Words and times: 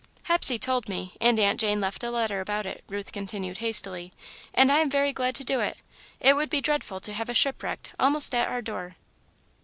"Hepsey 0.23 0.57
told 0.57 0.89
me 0.89 1.13
and 1.21 1.37
Aunt 1.39 1.59
Jane 1.59 1.79
left 1.79 2.03
a 2.03 2.09
letter 2.09 2.39
about 2.39 2.65
it," 2.65 2.83
Ruth 2.89 3.11
continued, 3.11 3.59
hastily, 3.59 4.11
"and 4.51 4.71
I 4.71 4.79
am 4.79 4.89
very 4.89 5.13
glad 5.13 5.35
to 5.35 5.43
do 5.43 5.59
it. 5.59 5.77
It 6.19 6.35
would 6.35 6.49
be 6.49 6.59
dreadful 6.59 6.99
to 7.01 7.13
have 7.13 7.29
a 7.29 7.35
ship 7.35 7.61
wrecked, 7.61 7.93
almost 7.99 8.33
at 8.33 8.47
our 8.49 8.63
door." 8.63 8.95